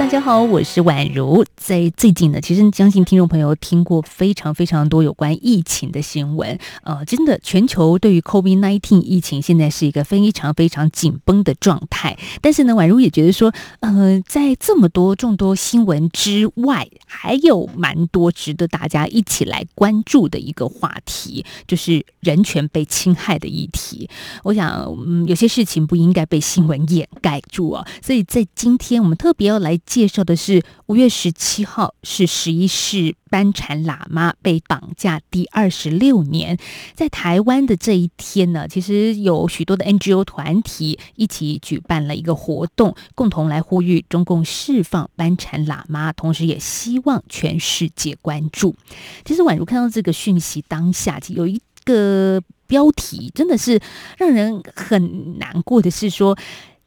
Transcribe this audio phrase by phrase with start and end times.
[0.00, 1.44] 大家好，我是宛如。
[1.56, 6.58] 在最近呢，其实相信听众朋友听过非常非常多有关疫情的新闻。
[6.84, 12.18] 呃，真的，全球对于 COVID-19 疫情现在是一个非常非常紧绷的状态。
[12.40, 24.08] 但是呢，宛如也觉得说，呃，在这么多众多新闻之外，还有蛮多值得大家一起来关注的一个话题，就是人权被侵害的议题。
[24.44, 27.86] 我想，嗯，有些事情不应该被新闻掩盖住啊。
[28.02, 29.78] 所以在今天，我们特别要来。
[29.90, 36.56] 介绍的是五月十七号，是十一世班禅喇嘛被绑架第二十六年。
[36.94, 48.76] 在台湾的这一天呢，其实有许多的 NGO 团体一起举办了一个活动，共同来呼吁中共释放班禅喇嘛，同时也希望全世界关注。
[49.24, 53.80] 其实宛如看到这个讯息，当下有一个标题，真的是
[54.16, 56.38] 让人很难过的是说。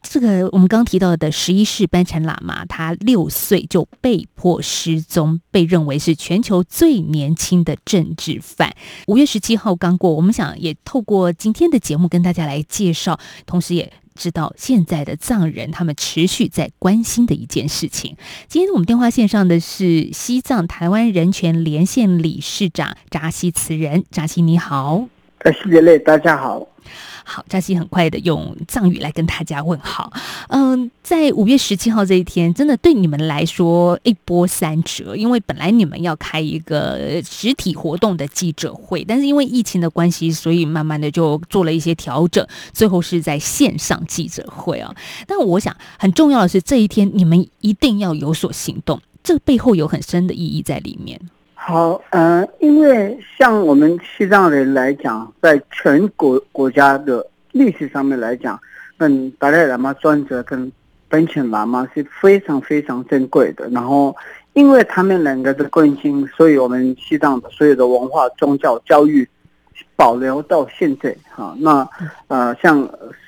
[0.04, 8.76] 这个我们刚提到的十一世班禅喇嘛，他六岁就被迫失踪，被认为是全球最年轻的政治犯。
[9.08, 18.16] 五月十七号刚过，我们想也透过今天的节目跟大家来介绍，同时也知道现在的藏人他们持续在关心的一件事情。
[18.48, 25.08] 今天我们电话线上的是西藏台湾人权连线理事长扎西慈仁，扎西你好，
[25.40, 26.68] 扎西姐妹大家好。
[27.24, 30.12] 好，扎西很快的用藏语来跟大家问好。
[30.50, 44.94] 嗯，在五月十七号这一天，真的对你们来说一波三折，因为本来你们要开一个实体活动的记者会，但是因为疫情的关系，所以慢慢的就做了一些调整，最后是在线上记者会啊。
[45.26, 51.20] 但我想很重要的是，这一天你们一定要有所行动，这背后有很深的意义在里面。
[51.66, 58.60] 好，嗯，因为像我们西藏人来讲，在全国国家的历史上面来讲，
[58.98, 60.70] 嗯，达赖喇嘛尊者跟
[61.08, 63.70] 本钦喇嘛是非常非常珍贵的。
[63.70, 64.14] 然后，
[64.52, 69.26] 因为他们两个的关心，所以我们西藏的所有的文化、宗教、教育
[69.96, 71.16] 保留到现在。
[71.34, 71.88] 哈，那
[72.28, 72.78] 呃，像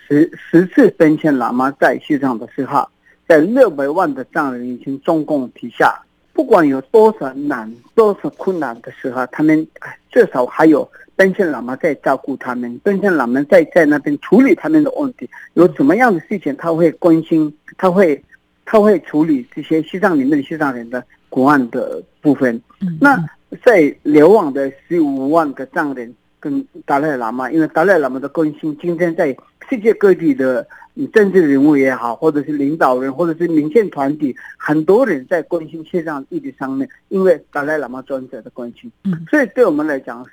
[0.09, 2.85] 十十次本钦喇嘛在西藏的时候，
[3.25, 5.97] 在六百万的藏人已经中共底下。
[6.35, 9.66] 不管有多少难、多少困难的时候，他们
[10.12, 15.29] 至少还有奔现喇嘛在照顾他们，奔现喇嘛在在那边处理他们的问题。
[15.53, 18.22] 有什么样的事情，他会关心，他会
[18.66, 22.62] 他会处理这些西藏里面的西藏人的国安的部分。
[23.00, 23.17] 那
[23.63, 26.13] 在流亡的十五万个藏人
[26.45, 29.35] 跟达赖喇嘛，因为达赖喇嘛的关心，今天在
[29.67, 30.67] 世界各地的。
[31.11, 40.25] 政治人物也好，或者是领导人，或者是民间团体，很多人在关心西藏议题上面，因为达赖喇嘛专者的关心，嗯，所以对我们来讲，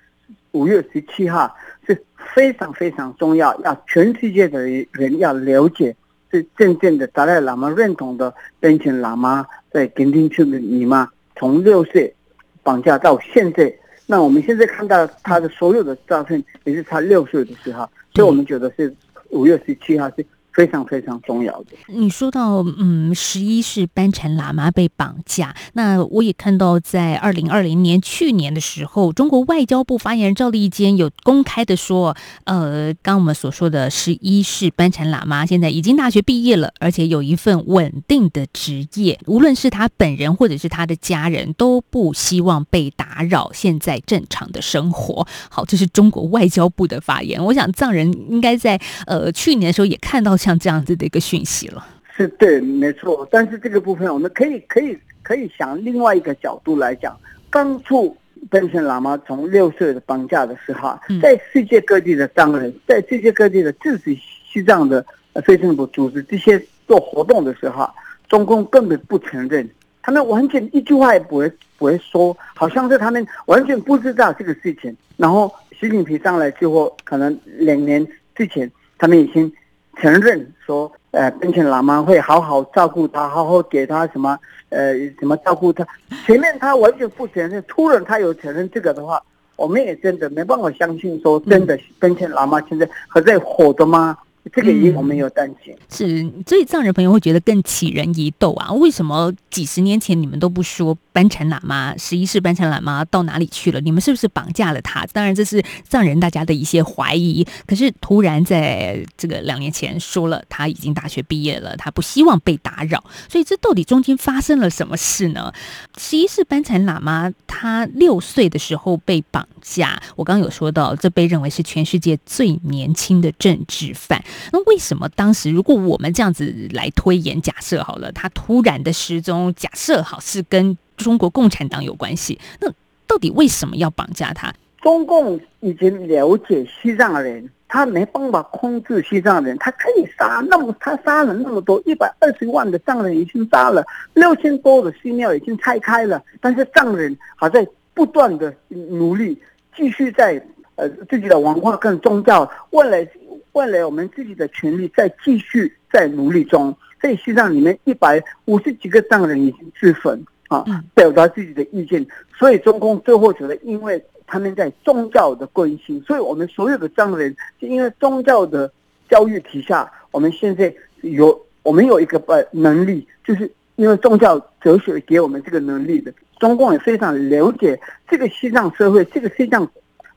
[0.52, 1.52] 五月十七号
[1.84, 2.00] 是
[2.32, 4.60] 非常非常重要，要全世界的
[4.92, 5.96] 人要了解，
[6.30, 12.14] 是真正的达赖喇嘛认同的边境喇嘛在垦丁区的尼玛，从六岁
[12.62, 13.74] 绑架到现在，
[14.12, 18.94] 那我们现在看到他的所有的照片，也是他六岁的时候，所以我们觉得是
[19.30, 20.26] 五月十七号是。
[20.52, 21.68] 非常非常重要的。
[21.86, 32.14] 你说到，嗯，十一是班禅喇嘛被绑架，那我也看到，在二零二零年去年的时候，中国外交部发言人赵立坚有公开的说，
[32.44, 45.26] 呃，刚我们所说的十一是班禅喇嘛现在已经大学毕业了，而且有一份稳定的职业，无论是他本人或者是他的家人都不希望被打扰现在正常的生活。
[45.48, 47.42] 好，这是中国外交部的发言。
[47.42, 50.36] 我想藏人应该在呃去年的时候也看到。
[50.42, 51.86] 像这样子的一个讯息了，
[52.16, 53.26] 是对，没错。
[53.30, 57.16] 但是这个部分，我们可以可以可以想另外一个角度来讲。
[57.48, 58.16] 当初
[58.50, 65.06] 奔驰喇嘛从六岁的绑架的时候，在世界各地的藏人，在世界各地的支持西藏的
[65.44, 67.88] 非政府组织这些做活动的时候，
[68.28, 69.70] 中共根本不承认，
[70.02, 74.96] 他们完全一句话也不会不会说，好像是他们完全不知道这个事情。
[75.16, 78.68] 然后习近平上来之后，可能两年之前，
[78.98, 79.50] 他们已经。
[79.96, 84.38] 承认说，呃，并且老妈会好好照顾他，好好给他什么，
[84.70, 85.86] 呃，什么照顾他。
[86.26, 89.22] 前面他完全不承认，突然他有承认这个的话，
[89.56, 94.16] 我们也真的没办法相信说，真的并且老妈现在还在活着吗？
[94.50, 95.74] 这个也我们有担心。
[95.88, 98.72] 是，所以藏人朋友会觉得更起人疑窦啊！
[98.72, 103.80] 为什么几十年前你们都不说班禅喇嘛十一世班禅喇嘛到哪里去了？
[103.80, 105.06] 你们是不是绑架了他？
[105.12, 107.46] 当然，这是藏人大家的一些怀疑。
[107.66, 113.04] 可是突然在这个两年前说了，他已经大学毕业了，他不希望被打扰。
[113.28, 115.52] 所以这到底中间发生了什么事呢？
[115.98, 124.22] 十一世班禅喇嘛他六岁的时候被绑架，我刚刚有说到，这被认为是全世界最年轻的政治犯。
[124.52, 132.68] 那为什么当时如果我们这样子来推演假设好了，他突然的失踪，假设好是跟中国共产党有关系，那
[133.06, 134.52] 到底为什么要绑架他？
[134.80, 149.40] 中共已经了解西藏人，他没办法控制西藏人，他可以杀那么他杀了那么多一百二十万的藏人，已经杀了六千多的寺庙已经拆开了，但是藏人还在不断的努力，
[149.76, 150.44] 继续在
[150.74, 153.08] 呃自己的文化跟宗教为了。
[153.52, 160.64] 为了我们自己的权利，在继续在努力中，在西藏里面一百五十几个藏人已经自焚啊，
[160.94, 162.06] 表达自己的意见。
[162.38, 168.72] 所以中共最后觉得，因为他们在宗教的关心，所以我们所有的藏人是因为宗教的
[169.10, 176.12] 教育底下，我们现在有我们有一个呃能力，就是因为宗教哲学给我们这个能力的。
[176.38, 177.78] 中共也非常了解
[178.08, 179.70] 这个西藏社会，这个西藏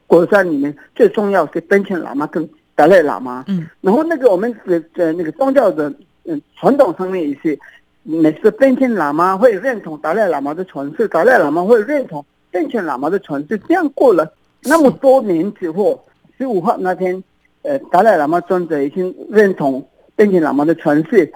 [0.07, 2.49] 国家里面最重要是奔前喇嘛跟。
[2.75, 5.91] 达赖喇嘛，嗯，然后那个我们的呃那个宗教的
[6.25, 7.57] 嗯传统上面也是，
[8.03, 14.29] 每次奔天喇嘛会认同达赖喇嘛的传世，达赖喇嘛会认同奔迁喇嘛的传世，这样过了
[14.63, 16.03] 那么多年之后，
[16.37, 17.23] 十五号那天，
[17.61, 19.87] 呃，达赖喇嘛尊者已经认同
[20.17, 21.31] 奔迁喇嘛的传世，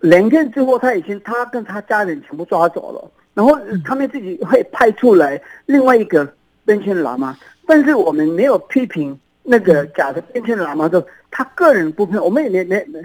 [0.00, 6.26] 两天之后他已经他跟他家人全部抓走了，然后他们自己会派出来另外一个
[6.64, 7.38] 奔迁喇嘛，
[7.68, 9.16] 但是我们没有批评。
[9.42, 13.00] 那个假的变迁喇嘛的，他个人部分，我们也没没没，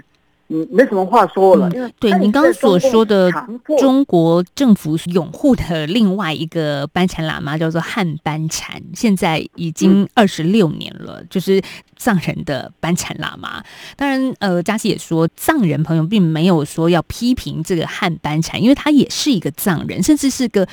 [0.48, 1.68] 嗯，没什么话说了。
[1.98, 3.32] 对，您刚刚所说的
[3.78, 11.60] 中国政府拥护的另外一个班禅喇嘛叫做汉班禅，现在已经二十六年了，就是
[11.96, 13.64] 藏人的班禅喇嘛。
[13.96, 20.68] 当然，呃，嘉熙也说，藏人朋友并没有说要批评这个汉班禅，因为他也是一个藏人，甚至是个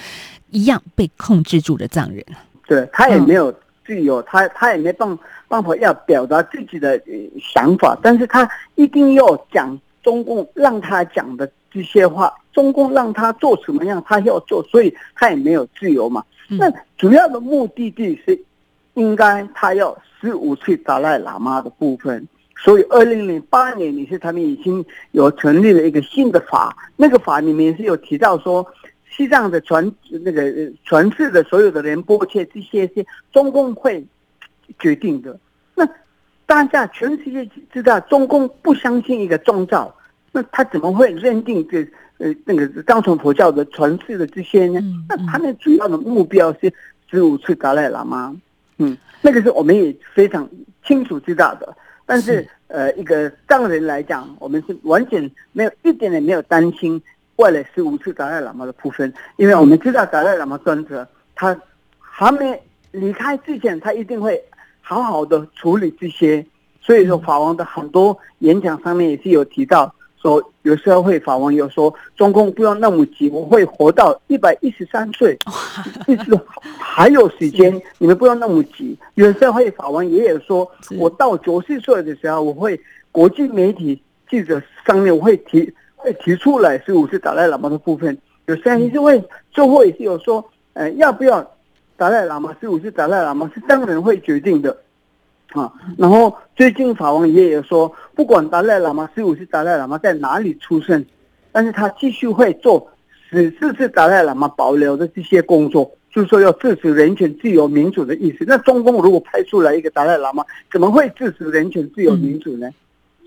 [0.51, 2.23] 一样被控制住的藏人。
[2.67, 3.51] 对他也没有。
[3.85, 5.19] 具有，他他也没办
[5.53, 6.99] 办法要表达自己的
[7.39, 16.23] 想法，但是他一定要讲中共让他讲的这些话，中共让他做什么样，他要做，所以他也没有自由嘛。
[16.47, 18.41] 那主要的目的地是
[18.95, 22.27] 应该他要十五岁达赖喇嘛的部分，
[22.57, 28.65] 所以二零零八年你是他们已经有成立了一个新的法，那个法里面是有提到说。
[29.15, 30.51] 西藏的传那个
[30.85, 34.03] 传世的所有的人波切这些是中共会
[34.79, 35.39] 决定的。
[36.45, 39.93] 那大家全世界知道中共不相信一个宗教，
[40.31, 41.83] 那他怎么会认定这
[42.19, 44.79] 呃那个藏传佛教的传世的这些呢？
[45.09, 46.71] 那他们主要的目标是
[47.09, 48.35] 十五次达赖喇嘛。
[48.77, 50.47] 嗯，那个是我们也非常
[50.85, 51.75] 清楚知道的。
[52.05, 57.01] 但是呃，一个藏人来讲，我们是完全没有一点也没有担心。
[57.37, 61.59] 外来十五次达赖喇嘛的部分，因为我们知道达赖喇嘛专责，他
[61.99, 62.61] 还没
[62.91, 64.39] 离开之前，他一定会
[64.83, 66.45] 好好的处理这些。
[66.79, 69.91] 所以说，法王的很多演讲上面也是有提到，
[70.21, 75.35] 说有时候会法王有说，中共不要那么急，我会活到一百一十三岁，
[76.05, 76.39] 意思
[76.77, 78.95] 还有时间，你们不要那么急。
[79.15, 80.69] 有时候会法王也有说，
[80.99, 82.79] 我到九十岁的时候，我会
[83.11, 83.99] 国际媒体
[84.29, 85.73] 记者上面我会提。
[85.95, 89.23] 会提出来十五次达赖喇嘛的部分，有声音是会
[89.53, 91.39] 最后也是有说，呃，要不要
[92.03, 94.77] 达赖喇嘛十五是达赖喇嘛是当人会决定的，
[95.53, 101.05] 啊，然后最近法王爷爷说，不管达赖喇嘛十五是达赖喇嘛在哪里出生，
[101.53, 102.85] 但是他继续会做
[103.29, 108.43] 十四次达赖喇嘛保留的这些工作，就是说要支持人权、自由、民主的意思。
[108.45, 112.69] 那中共如果派出来一个达赖喇嘛，怎么会支持人权、自由、民主呢？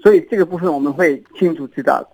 [0.02, 2.06] 所以这个部分我们会清楚知道。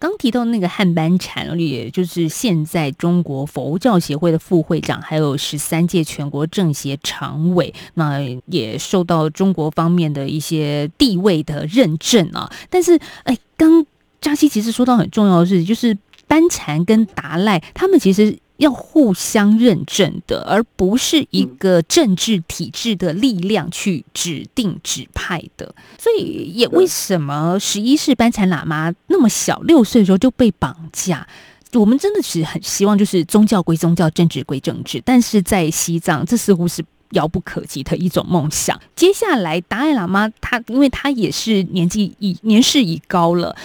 [0.00, 12.50] 刚提到那个汉班禅，也就是现在中国佛教协会的副会长，还有十三届全国政协常委，那也受到中国方面的一些地位的认证啊。
[12.68, 13.86] 但是，哎，刚
[14.20, 18.36] 扎西其实说到很重要的事情，就是班禅跟达赖他们其实。
[18.60, 25.74] 要互相认证的，而不是一个政治体制的力量去指定指派的。
[25.98, 31.26] 所以，也为什么十一世班禅喇嘛那么小，六岁的时候就被绑架？
[31.72, 35.00] 我们真的是很希望，就是宗教归宗教，政治归政治。
[35.04, 38.78] 但是在西藏，这似乎是遥不可及的一种梦想。
[38.94, 43.56] 接下来，达赖喇嘛他，因为他也是年纪已年事已高了，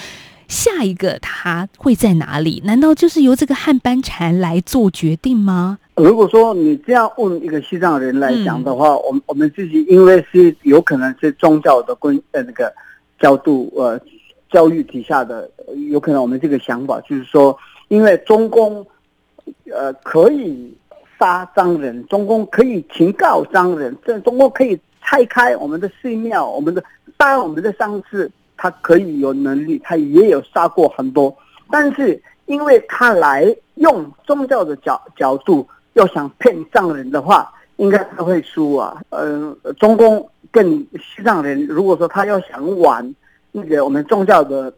[0.47, 2.61] 下一个他会在哪里？
[2.65, 5.77] 难道就是由这个汉班禅来做决定吗？
[5.95, 12.73] 如果说你这样问一个西藏人来讲的话，我们我们自己因为是有可能是宗教的关呃那个
[13.19, 13.99] 角度呃
[14.51, 15.49] 教育底下的，
[15.89, 18.85] 有可能我们这个想法就是说，因为中共
[19.71, 20.75] 呃可以
[21.17, 26.83] 杀藏人，中共可以警告藏人，这中共可以拆开我们的寺庙，我们的
[27.15, 31.35] 当然我们的上次他可以有能力，他也有杀过很多，
[31.69, 35.67] 但是因为他来用宗教的角角度。
[35.95, 39.01] 要想骗藏人的话，应该他会输啊。
[39.11, 43.15] 呃，中共跟西藏人，如果说他要想玩
[43.53, 44.69] 那个我们宗教的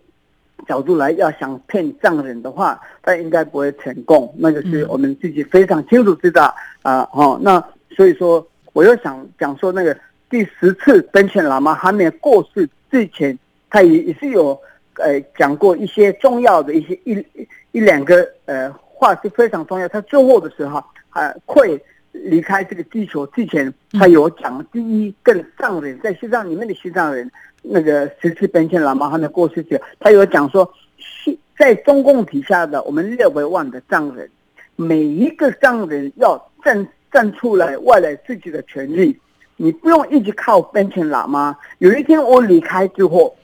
[0.67, 4.31] 角度来，要想骗藏人的话，他应该不会成功。
[4.37, 6.53] 那个是我们自己非常清楚知道
[6.83, 6.99] 啊。
[7.11, 7.59] 哦，那
[7.95, 9.97] 所以说，我又想讲说，那个
[10.29, 13.35] 第十次登前喇嘛还没过世之前，
[13.69, 14.59] 他也也是有
[14.95, 17.25] 呃讲过一些重要的一些一
[17.71, 19.87] 一两个呃话是非常重要。
[19.87, 20.83] 他最后的时候。
[21.13, 27.31] 呃，会离开这个地球之前，他有讲第一，跟藏人在西藏里面的西藏人，
[27.63, 34.29] 那个十次奔迁喇嘛还没过世前，他有讲说，西在中共底下的我们六百万的藏人，
[34.75, 39.17] 每一个藏人要站站出来，外来自己的权利，
[39.55, 41.57] 你不用一直靠奔迁喇嘛。
[41.79, 43.35] 有一天我离开之后，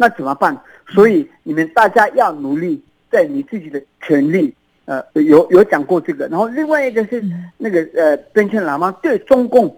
[0.00, 0.58] 那怎么办？
[0.88, 4.54] 所以你们大家要努力，在你自己的权利。
[4.86, 7.22] 呃，有有讲过这个，然后另外一个是
[7.58, 9.76] 那个呃，边签喇嘛对中共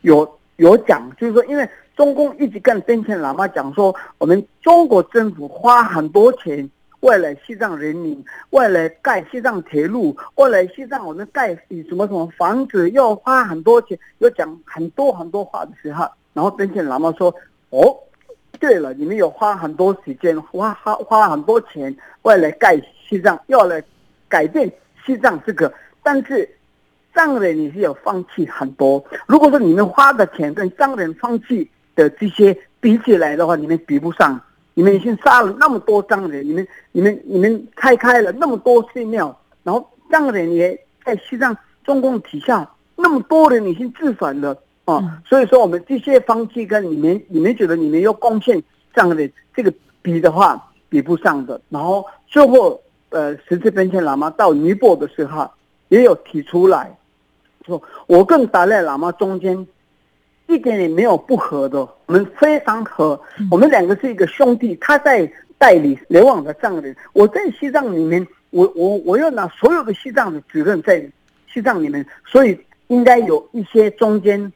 [0.00, 11.54] 有有讲，就是说，因为中共一直跟边签喇嘛讲说，我们中国政府花很多钱，为了西藏人民，为了盖西藏铁路，为了西藏我们盖
[11.88, 17.34] 什么什么房子，要花很多钱，要讲很多很多话的时候，然后边签喇嘛说，
[17.70, 17.96] 哦，
[18.60, 23.82] 对了，你们有花很多时间，花花花很多钱，为了盖西藏，要来。
[24.28, 24.72] 改变
[25.04, 25.74] 西藏这个，
[26.04, 26.48] 但是
[27.12, 29.04] 藏人你是有放弃很多。
[29.26, 34.40] 如果说你们花的钱跟藏人放弃的这些比起来的话，你们比不上。
[34.74, 45.22] 你们已经杀了那么多藏人，你们、你们、你们拆开了那么多寺庙，然后藏人也在西藏中共底下那么多人已经自反了啊。
[45.26, 48.62] 所以说，我们这些方剂跟你们、你们觉得你们要贡献
[48.94, 49.72] 这样的这个
[50.02, 51.60] 比的话，比不上的。
[51.68, 52.80] 然后最后。
[53.12, 55.50] 呃，十字边签喇嘛到尼泊尔的时候，
[55.88, 56.96] 也有提出来，
[57.66, 59.66] 说我跟达赖喇嘛中间
[60.46, 63.20] 一点也没有不和的，我们非常和，
[63.50, 64.76] 我们两个是一个兄弟。
[64.76, 71.04] 他在代理流亡的藏人，我在西藏里面，我我我要拿所有的西藏的责任在
[71.52, 72.56] 西藏里面，所以
[72.86, 74.52] 应该有一些中间，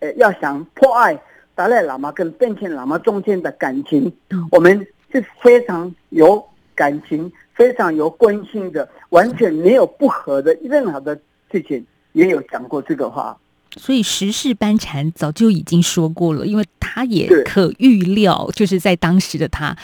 [0.00, 1.18] 呃，要想破坏
[1.54, 4.12] 达赖喇嘛跟边签喇嘛中间的感情，
[4.50, 7.32] 我们是非常有感情。
[7.52, 11.14] 非常有关心的，完全没有不和的任何的
[11.52, 13.36] 事情，也有讲过这个话。
[13.76, 19.76] 所以十世班禅早就已经说过了，因为他也可预料，就是在当时的他，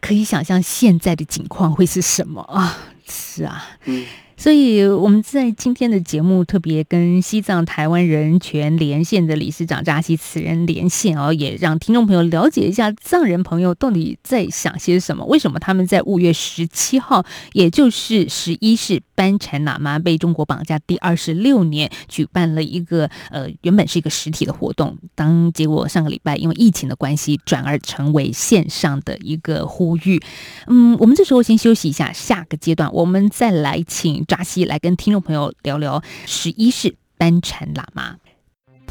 [0.00, 2.78] 可以想象现在的情况会是什么啊？
[3.04, 4.06] 是啊，嗯。
[4.42, 15.24] 所以我们在今天的节目特别跟西藏台湾人权连线的理事长扎西此人连线哦，也让听众朋友了解一下藏人朋友到底在想些什么。
[15.26, 30.20] 为什么他们在五月十七号，也就是十一世班禅喇嘛被中国绑架第二十六年，举办了一个呃原本是一个实体的活动，当结果上个礼拜因为疫情的关系，转而成为线上的一个呼吁。
[30.66, 34.24] 嗯，我们这时候先休息一下，下个阶段我们再来请。
[34.34, 38.16] 扎西来跟听众朋友聊聊十一世班禅喇嘛。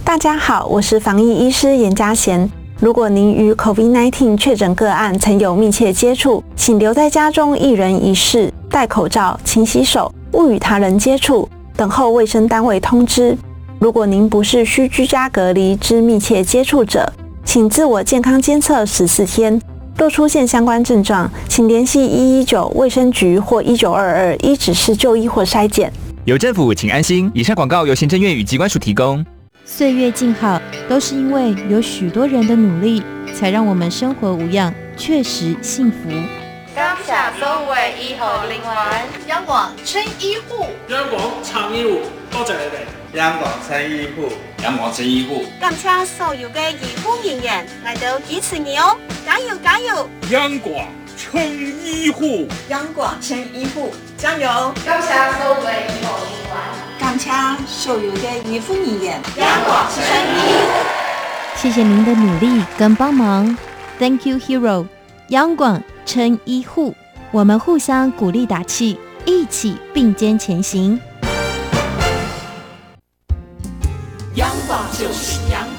[0.03, 2.48] 大家好，我是防疫医师严家贤。
[2.79, 13.36] 如果您与 COVID-19 确诊个案曾有密切接触，请留在家中一人一室，戴口罩、勤洗手，勿与他人接触，等候卫生单位通知。
[13.79, 17.12] 如果您不是需居家隔离之密切接触者，
[17.43, 19.60] 请自我健康监测十四天。
[19.98, 25.91] 若出现相关症状，请联系一一九卫生局或一九二二一指示就医或筛检。
[26.25, 27.29] 有政府，请安心。
[27.33, 29.24] 以上广告由行政院与机关署提供。
[29.63, 33.03] 岁月静好，都是因为有许多人的努力，
[33.36, 36.10] 才让我们生活无恙，确实幸福。
[36.75, 37.63] 感谢所有
[38.01, 42.00] 医护人员，央广青医护，央广长医护，
[42.31, 43.00] 多谢你哋。
[43.13, 44.32] 央广青医护，
[44.63, 50.10] 央广青医护，感谢所有嘅医护人员来到支持你哦，加油加油！
[50.30, 50.88] 央广
[51.18, 54.74] 青医护，央广青医护，加油！
[54.86, 56.51] 感谢所有医护人员。
[57.01, 59.20] 乡腔所有的衣服语言。
[59.36, 60.56] 央广声音，
[61.58, 63.58] 谢谢您的努力跟帮忙
[64.00, 64.88] ，Thank you, hero。
[65.27, 66.96] 央广称医护，
[67.32, 70.98] 我们互相鼓励打气，一起并肩前行。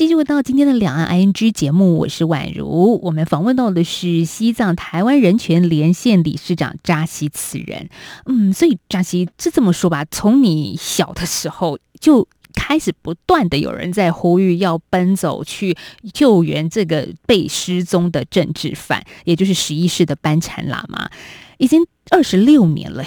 [0.00, 2.98] 继续回到今天的两岸 ING 节目，我是宛如。
[3.02, 7.90] 我们访问到的是西藏台湾人权连线理事长扎西此人。
[8.24, 15.76] 嗯，所以扎西是这么说吧，从你小的时候就开始不断的有人在呼吁要奔走去
[16.14, 21.10] 救援这个被失踪的政治犯，也就是十一世的班禅喇嘛，
[21.58, 23.04] 已经二十六年了，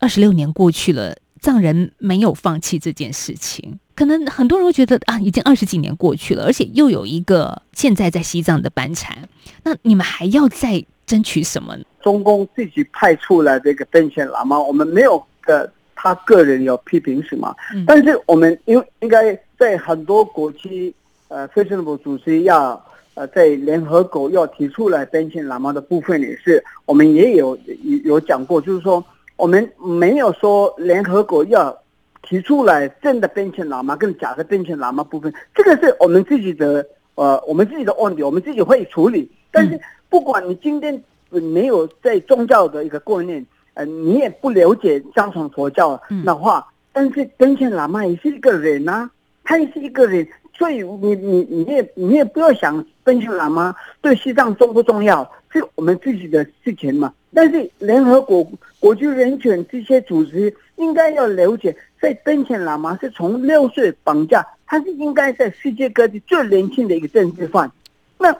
[0.00, 3.78] 二十六年过去了，藏人没有放弃这件事情。
[3.94, 9.16] 可能很多人会觉得啊，已经二十几年过去了，而且又有一个现在在西藏的班禅，
[9.62, 11.76] 那你们还要再争取什么？
[12.00, 17.54] 中共自己派出来这个登贤喇嘛，我们没有的他个人有批评什么，
[17.86, 20.94] 但是我们应应该在很多国际
[21.28, 22.82] 呃非政府组织要
[23.14, 27.56] 呃在联合国要提出来登贤喇嘛的部分也是，我们也有
[28.04, 29.04] 有讲过，就是说
[29.36, 31.76] 我们没有说联合国要。
[32.22, 36.86] 提出来真的变成喇嘛跟假的变成喇嘛部分，这个是我们自己的
[37.16, 39.30] 呃我们自己的问题，我们自己会处理。
[39.50, 49.10] 但是不管你今天没有在宗教的一个观念，呃，你也不了解藏传佛教的话，但是变成喇嘛也是一个人呐，
[49.44, 50.26] 他也是一个人，
[50.56, 57.12] 所以你你你也你也不要想变成喇嘛对西藏重不重要，是我们自己的事情嘛。
[57.34, 58.46] 但是联合国
[58.78, 61.76] 国际人权这些组织应该要了解。
[62.00, 67.70] 在登前喇嘛是从六岁绑架，他是应该在世界各地最年轻的一个政治犯，
[68.18, 68.36] 那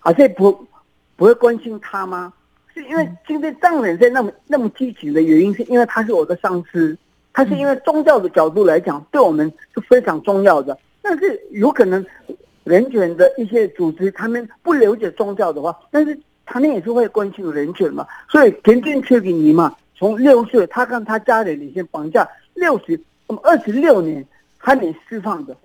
[0.00, 0.66] 好像不
[1.16, 2.32] 不会关心他吗？
[2.74, 6.98] 是因为今天藏人在那么那么激情的原因，是因为他是我的上司，
[7.32, 10.76] 他是因为宗教的角度来讲，对我们是非常重要的。
[11.00, 12.04] 但是有可能
[12.64, 18.04] 人权的一些组织，他们不了解宗教的话，但是他们也是会关心人权嘛。
[18.28, 22.28] 所以田径缺给你嘛，从六岁他跟他家人已经绑架。
[22.54, 24.24] 六十，那么二十六年
[24.56, 25.56] 还没释放的，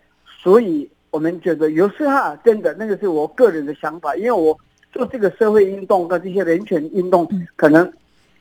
[0.42, 4.58] 所以我们觉得有时候真的那个是我个人的想法，因为我
[4.92, 7.92] 做这个社会运动跟这些人权运动，可能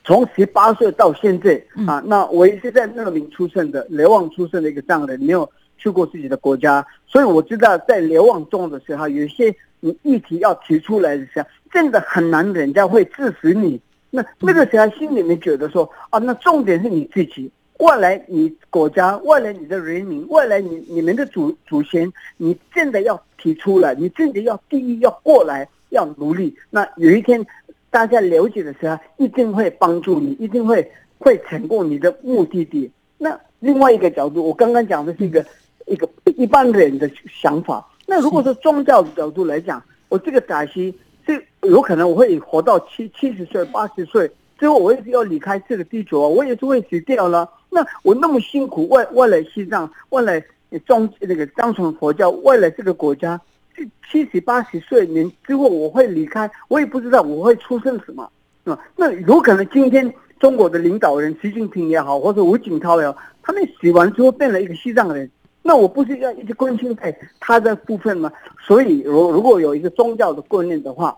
[0.03, 5.47] 从十八岁到现在啊，那我也是在乐民出生的，流亡出生的一个藏人，没有
[5.77, 13.79] 去过自己的国家，所以我知道在流亡中的时候，有些你议题要提出来的时候，真的很难，人家会支持你。
[14.11, 17.51] 那那个时候心里面觉得说啊，那重点是你自己。
[17.79, 26.53] 外来你国家，外来你的人民，外来你你们的祖祖先，你真的要提出来，你真的要第一要过来，要努力。
[26.71, 27.47] 那有一天
[27.89, 32.91] 大家了解的时候，一定会帮助你，一定会会成功你的目的地。
[33.17, 35.47] 那另外一个角度，我刚刚讲的是一个
[35.87, 37.87] 一个一般人的想法。
[38.07, 40.93] 那如果说宗教的角度来讲，我这个打西
[41.29, 44.31] 这有可能我会活到七七十岁、八十岁。
[44.57, 47.47] 最后我也是要离开这个地球啊，我也是会死掉了。
[47.69, 50.43] 那我那么辛苦外外来西藏，外来
[50.87, 53.39] 装那个藏传佛教，外来这个国家，
[53.77, 58.29] 七七十八十岁年之后我会离开，我也不知道我会出生什么，
[58.65, 58.79] 那？
[58.97, 60.11] 那有可能今天
[60.41, 65.31] 中国的领导人习近平也好，或者吴景涛也好，他们死完之后变了一个西藏人，
[65.69, 68.33] 那我不是要一直关心在他的部分吗？
[68.67, 71.15] 所以，如如果有一个宗教的观念的话，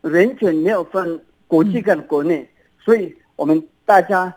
[0.00, 2.48] 人权没有分国际跟国内。
[2.82, 4.32] 所以，我们大家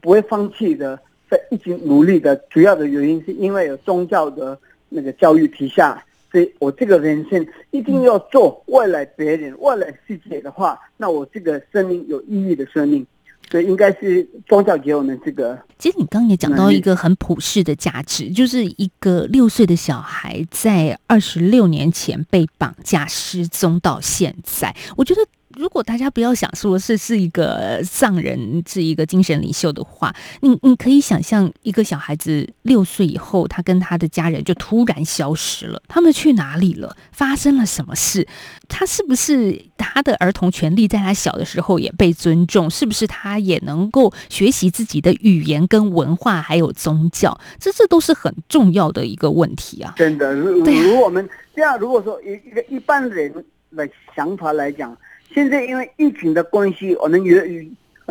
[0.00, 0.96] 不会放弃的，
[1.28, 4.56] 在一起努力的主要的原因，是因为有宗教的
[4.88, 6.00] 那个教育体下。
[6.30, 13.04] 所以我这个人生一定要做外来别人、外来世界的话，那我这个生命有意义的生命。
[13.50, 15.58] 所以应该是宗教给我们这个。
[15.78, 25.20] 其实你刚刚也讲到一个很普世的价值，就是一个六岁的小孩在二十六年前被绑架失踪到现在，我觉得。
[25.56, 36.96] 如果大家不要想说是是一个藏人是一个精神领袖的话，你你可以想象一个小孩子六岁以后，他跟他的家人就突然消失了，他们去哪里了？
[37.12, 38.26] 发生了什么事？
[38.68, 42.68] 他是不是他的儿童权利在他小的时候也被尊重？
[42.68, 47.38] 是不是他也能够学习自己的语言跟文化还有宗教？
[47.60, 49.94] 这这都是很重要的一个问题啊！
[49.96, 53.32] 真的，如如我们这样，如果说一一个一般人
[53.76, 54.96] 的想法来讲。
[55.34, 57.62] 现在因为疫情的关系，我们有有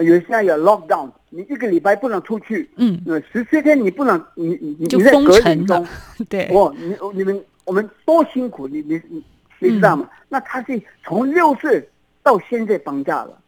[0.03, 5.87] 有现在有 lockdown，你一个礼拜不能出去，嗯，呃，十四天你不能，你你你在隔离中，
[6.27, 9.23] 对，哦，你你们我们多辛苦，你你你
[9.59, 10.09] 你知道吗？
[10.27, 11.87] 那他是从六岁
[12.21, 13.39] 到现在绑架了，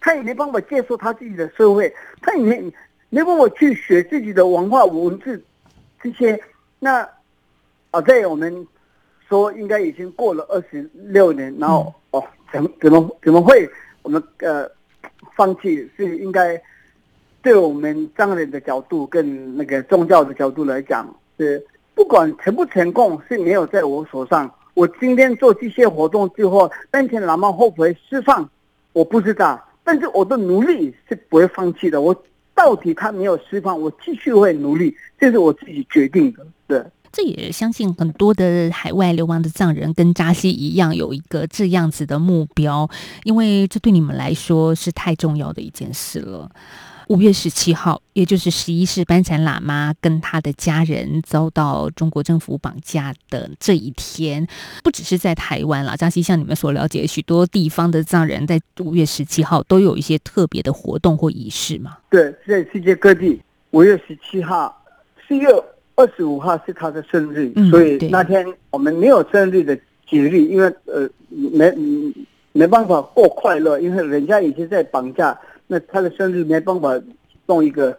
[0.00, 2.72] 他也没办法接受他自己的社会，他也没
[3.08, 5.42] 没办法去学自己的文化文字
[6.02, 6.38] 这些。
[6.78, 7.08] 那
[7.90, 8.66] 啊，在我们
[9.28, 12.22] 说应该已经过了二十六年，然后、哦，
[12.54, 13.68] 怎怎么怎么会
[14.02, 14.70] 我们呃
[15.34, 15.90] 放弃？
[15.96, 16.60] 是应该
[17.42, 21.60] 对我们藏人的角度跟那个宗教的角度来讲，是
[21.96, 24.48] 不管成不成功是没有在我手上。
[24.74, 28.48] 我今天做这些活动之后，班前喇嘛会不会释放，
[28.92, 29.60] 我不知道。
[29.82, 32.00] 但是我的努力是不会放弃的。
[32.00, 36.46] 我到底他没有释放，我继续会努力，这是我自己决定的。
[36.68, 36.82] 对。
[37.14, 42.90] 这也相信很多的海外流亡的藏人跟扎西一样，有一个这样子的目标，
[43.22, 46.50] 因为这对你们来说是太重要的一件事了。
[47.08, 54.46] 五月十七号，也就是十一世班禅喇嘛跟他的家人遭到中国政府绑架的这一天，
[54.82, 61.98] 不只是在台湾啦，扎西像你们所了解，许多地方的藏人在五月十七号都有一些特别的活动或仪式嘛。
[62.10, 63.38] 对，在世界各地，
[63.72, 64.82] 五月十七号、
[65.28, 65.46] 四月
[65.96, 69.76] 二十五号是他的生日，嗯所以那天我们没有生日的
[70.08, 72.12] 节日，因为呃没嗯
[72.52, 77.00] 没办法过快乐，因为人家已经在绑架，那他的生日没办法
[77.46, 77.96] 弄一个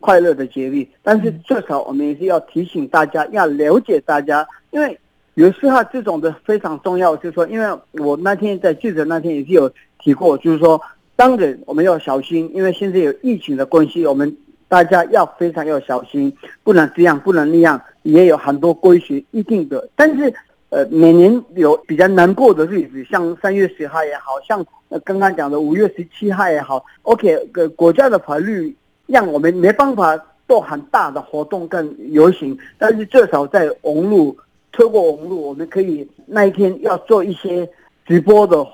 [0.00, 0.86] 快乐的节日。
[1.02, 4.98] 但是至少我们也是要提醒大家，要了解大家，因为
[5.34, 10.80] 有时候这种的非常重要，就是说，因为我那天在记者那天也是有提过，就是说，
[11.16, 14.36] 当然我们要小心，因为现在有疫情的关系，我们
[14.72, 19.86] 大家要非常要小心，不能这样，不能那样，也有很多规矩一定的。
[19.94, 20.32] 但是，
[20.70, 24.64] 呃，每年有比较难过的日子，像三月十号也好像
[25.04, 34.34] 刚刚讲的五月十七号也好，OK，个国家的法律让我们没办法做很大的活动跟游行，但是至少在网路
[34.72, 37.68] 透过网路，我们可以那一天要做一些
[38.06, 38.66] 直播的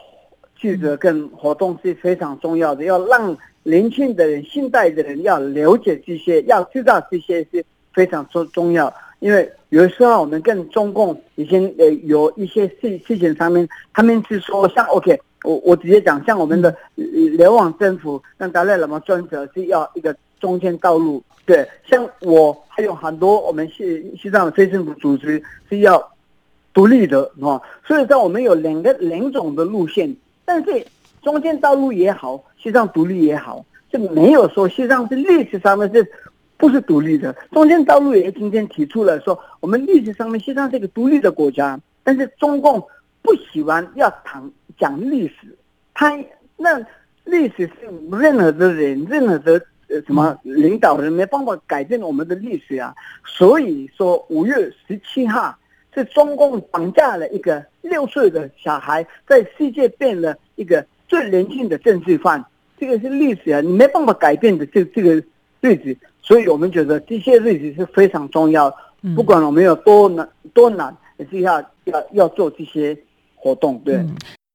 [0.61, 3.37] 记者跟活动是非常重要的，要让
[3.68, 8.92] 年轻的人、现代的人要了解这些，要知道这些是非常重重要。
[9.20, 17.04] 因为有时候我们跟中共已经呃有一些事事情上面，他们是说像 OK，我我直接讲，像我们的呃
[17.37, 26.02] 流亡政府跟达赖喇嘛专责是要一个中间道路，对，像我还有很多我们西西藏的非政府组织是要
[26.72, 30.87] 独立的啊，所以在我们有两个两种的路线，但是
[31.22, 36.07] 中间道路也好，西藏独立也好，就没有说西藏是历史上面是
[36.57, 37.33] 不是独立的。
[37.53, 42.85] 中间道路也今天提出了说，我们历史上面西藏是一个独立的国家，但是中共
[43.23, 44.42] 不喜欢要谈
[44.77, 45.57] 讲历史，
[45.94, 46.18] 他
[46.57, 46.79] 那
[47.25, 49.53] 历史是任何的人、任何的
[49.88, 52.94] 呃什么领导人没办法改变我们的历史啊。
[53.25, 54.55] 所以说五月
[54.87, 55.57] 十七号
[55.94, 62.44] 是中共绑架了一个六岁的小孩，在世界变了一个最年轻的政治犯，
[62.79, 65.14] 这个是历史啊，你没办法改变的这这个
[65.61, 65.97] 日子。
[66.23, 68.71] 所以我们觉得这些日子是非常重要，
[69.16, 72.94] 不管我们有多难多难，也是要要要做这些
[73.35, 74.05] 活动，对。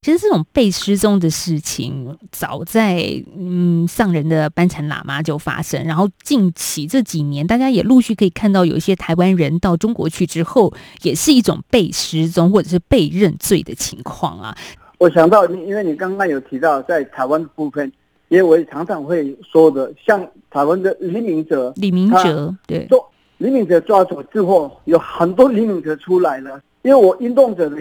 [0.04, 14.56] 其实这种被失踪的事情，早在嗯上人的班禅喇嘛就发生，然后近期这几年，大家也陆续可以看到有一些台湾人到中国去之后，也是一种被失踪或者是被认罪的情况啊。
[15.04, 17.92] 我想到你，因为你刚刚有提到在台湾的部分，
[18.30, 23.06] 因为我也常常会说的，像台湾的李明哲，李明哲对，做
[23.38, 26.62] 李明哲抓走之后，有很多李明哲出来了。
[26.84, 27.76] 因为我运动者的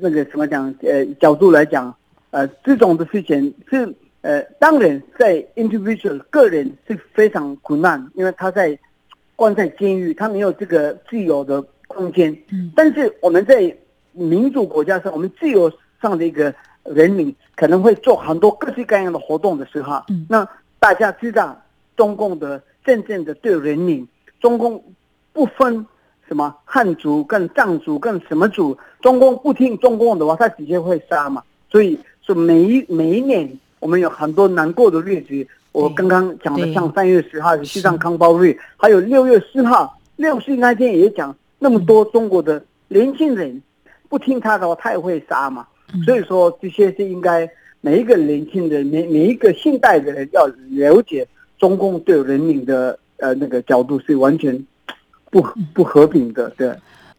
[0.00, 1.92] 那个怎么讲呃角度来讲，
[2.30, 8.78] 呃这种的事情是呃当然在 individual 个人是非常苦难，因为他在
[9.34, 12.30] 关在监狱，他没有这个自由的空间。
[12.52, 13.76] 嗯，但是我们在
[14.12, 15.68] 民主国家上，我们自由
[16.00, 20.46] 上的一个人民可能会做很多各式各样的活动的时候，嗯，那
[20.78, 21.60] 大家知道
[21.96, 24.06] 中共的真正的对人民，
[24.40, 24.82] 中共
[25.32, 25.86] 不分。
[26.28, 31.42] 什么汉族跟藏族跟什么族，中共不听中共的话，他直接会杀嘛。
[31.68, 35.44] 所以说每一每一年我们有很多难过的日子。
[35.72, 43.60] 我刚刚讲的像三月十号是西藏康包日，还有六月四号六四那天也讲那么多中国的年轻人
[44.08, 45.66] 不听他的话，他也会杀嘛。
[46.04, 47.48] 所以说这些是应该
[47.80, 51.26] 每一个年轻人每每一个现代的人要了解
[51.58, 54.64] 中共对人民的呃那个角度是完全。
[55.32, 55.40] 不
[55.72, 56.74] 不和平的，对。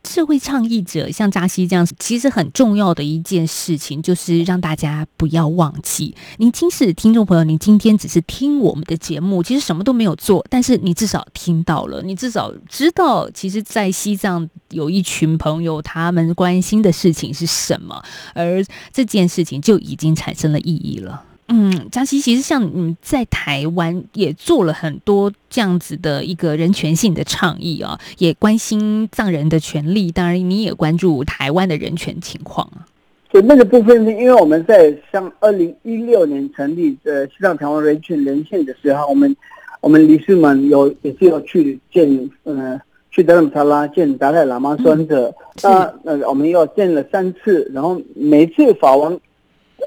[0.08, 6.16] 社会倡议者像扎西这样，其实很重要的一件事情就是让大家不要忘记。
[6.38, 21.24] 您今世听众朋友，您今天只是听我们的节目，其实什么都没有做，但是你至少听到了，你至少知道，其实，在西藏有一群朋友，他们关心的事情是什么，而这件事情就已经产生了意义了。
[21.54, 30.10] 嗯，江西其实像你在台湾也做了很多这样子的一个人权性的倡议啊，也关心藏人的权利。
[30.12, 32.88] 当然，你也关注台湾的人权情况啊。
[33.30, 39.36] 就那个部分是因为我们在像二零一六年成立呃西藏台湾人权连线的时候，我们
[39.82, 49.20] 我们理事们有也是要去见呃去德姆萨拉见达赖喇嘛孙者，那呃我们要见了三次，然后每次法王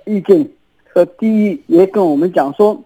[0.04, 0.46] 意见。
[0.94, 2.82] 呃，第一也跟我们讲说，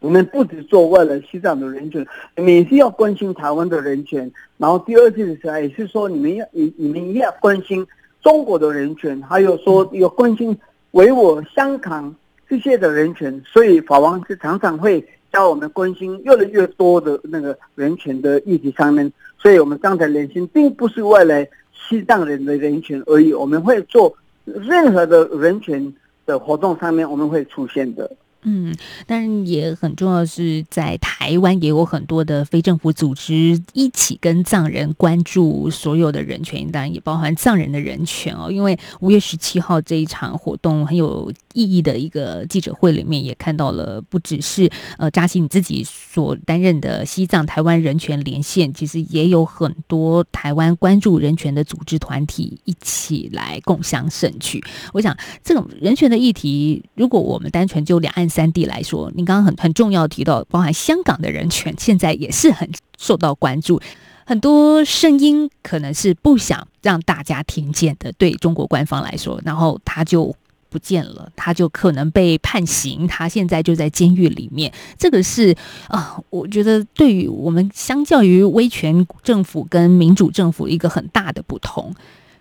[0.00, 2.04] 我们不止做为了西藏的人权，
[2.36, 4.30] 你们也是要关心台湾的人权。
[4.58, 7.86] 然后第二件事也是说，你们要你你们也要关心
[8.20, 10.56] 中国的人权，还有说要关心
[10.90, 12.12] 维我香港
[12.48, 13.40] 这些的人权。
[13.46, 19.12] 所以法王是常常会教我们关心越来越多的那个人权的议题上面。
[19.38, 24.12] 所以我们刚才连线并不是为了西藏人的人权而已，我们会做
[24.44, 25.94] 任何的人权。
[26.26, 28.10] 的活动上面我们会出现的，
[28.42, 28.74] 嗯，
[29.06, 38.50] 但也很重要是在台湾也有很多的非政府组织一起跟藏人关注所有的人权，当然也包含藏人的人权哦。
[38.50, 54.62] 因为五月十七号这一场活动很有意义的一个记者会里面也看到了，不只是呃扎西你自己所担任的西藏台湾人权连线，其实也有很多台湾关注人权的组织团体一起来共享盛举。
[54.92, 56.16] 我想这种人权的。
[56.16, 63.80] 议题，如果我们单纯就两岸三地来说，您刚刚很很重要提到，包含香港的人权，现在也是很受到关注。
[64.24, 70.34] 很多声音可能是不想让大家听见的，对中国官方来说，然后他就
[70.76, 74.70] 不见了，他就可能被判刑，他现在就在监狱里面。
[74.98, 75.56] 这个是
[75.88, 81.94] 啊，我觉得对于我们相较于威权政府跟民主政府一个很大的不同。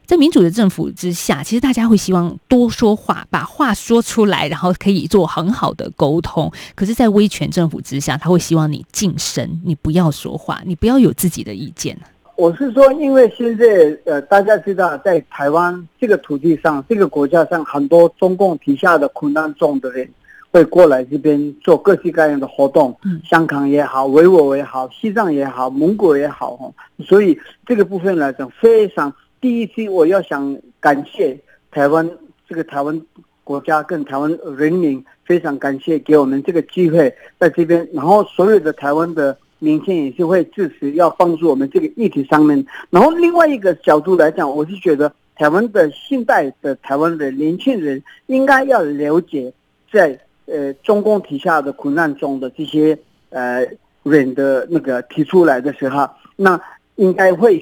[0.05, 6.51] 在民主的政府之下，其实大家会希望多说话，把话说出来，然后可以做很好的沟通。
[6.75, 11.97] 可是，在威权政府之下，他会希望你晋升，你不要说话，你不要有自己的意见。
[12.37, 13.65] 我是说，因为现在
[14.03, 20.07] 呃，大家知道，在台湾这个土地上，这个国家上，很多中共旗下的苦难中的人
[20.51, 22.93] 会过来这边做各式各样的活动。
[23.05, 29.13] 嗯，香港也好，维吾也好，西藏也好，蒙古也好，所以这个部分来讲，非常。
[29.39, 31.37] 第一期我要想感谢
[31.71, 32.09] 台湾
[32.49, 32.99] 这个台湾
[33.45, 42.65] 国家跟台湾人民，非常感谢给我们这个机会在这边，然后所有的台湾的民间也是会支持，要帮助我们这个议题上面。
[42.89, 49.51] 然后另外一个角度来讲，我是觉得台湾的现代的台湾的年轻人应该要了解，
[49.91, 52.97] 在呃中共底下的苦难中的这些
[53.31, 53.65] 呃
[54.03, 56.61] 人的那个提出来的时候，那
[56.95, 57.61] 应该会。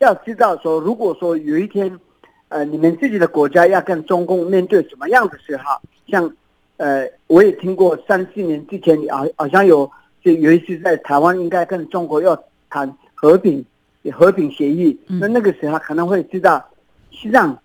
[0.00, 1.98] 要知道说，如果说有一天，
[2.50, 5.64] 呃，你们自己的国家要跟中共面对什么样的时候，
[6.06, 6.32] 像，
[6.76, 9.90] 呃，我也听过三四年之前，好好像有
[10.28, 12.38] 就有一次在台湾应该跟中国要
[12.68, 13.64] 谈和平
[14.12, 16.64] 和平协议，那那个时候可能会知道，
[17.10, 17.56] 西藏，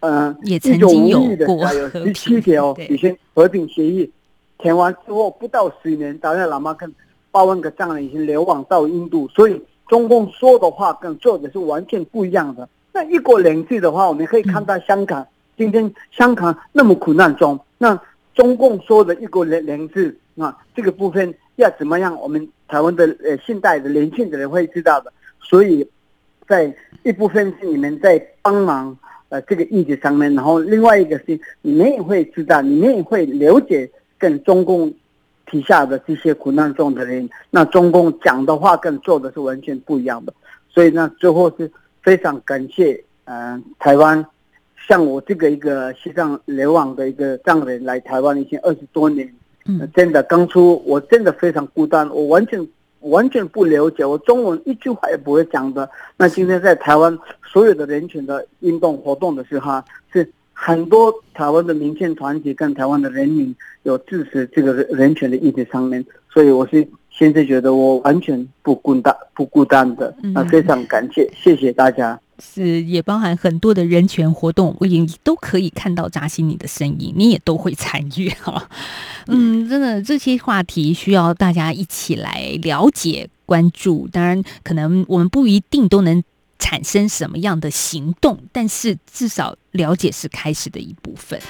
[0.00, 4.10] 呃，也曾经有过有十七条有些和平协议，
[4.58, 6.92] 填完之后不到十年，达赖喇嘛跟
[7.30, 9.60] 八万个藏人已经流亡到印度，所以。
[9.88, 12.68] 中共说的话跟做的是完全不一样的。
[12.92, 18.00] 那一国两制的话，我们可以看到香港今天香港那么苦难中，那
[18.32, 22.14] 中共说的一国两两制啊，这个部分要怎么样？
[22.20, 25.12] 我们台湾的呃现代的年轻的人会知道的。
[25.40, 25.88] 所以，
[26.46, 28.96] 在一部分是你们在帮忙
[29.28, 34.92] 呃这个议题上面，然后另外一个是你们也会知道，你们也会了解跟中共。
[35.46, 40.32] 底下的这些苦难中的人，那中共讲的话跟做的是完全不一样的，
[40.68, 41.68] 所以呢，最后是
[42.04, 44.24] 非常感谢，嗯，台湾
[44.86, 49.28] 像我这个一个西藏流亡的一个藏人来台湾已经二十多年，
[49.78, 52.66] 嗯，真的当初我真的非常孤单，我完全
[53.00, 55.88] 完全不了解，我中文一句话也不会讲的。
[56.16, 60.30] 那今天在台湾所有的人群的运动活动的时候，是。
[60.62, 72.20] 很多台湾的民间团体跟台湾的人民有支持这个人权的议题上面，所以我是现在觉得我完全不孤单，不孤单的那，非常感谢，谢谢大家。
[72.40, 78.68] 是也包含很多的人权活动，我也都可以看到扎西你的身影，你也都会参与哈。
[79.28, 84.08] 嗯，真的这些话题需要大家一起来了解、关注。
[84.10, 86.22] 当然，可能我们不一定都能。
[86.62, 91.40] 产生什么样的行动，但是至少了解是开始的一部分。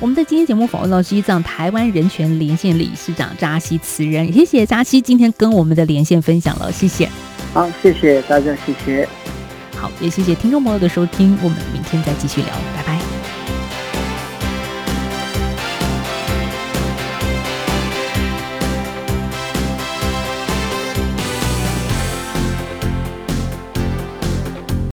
[0.00, 7.06] 我们在今天节目访问到西藏台湾人权连线理事长扎西慈人，谢谢扎西今天跟我们的连线分享了，谢谢。
[7.52, 9.06] 好，谢谢大家，谢谢。
[9.84, 13.13] 好，也谢谢听众朋友的收听，我们明天再继续聊，拜拜。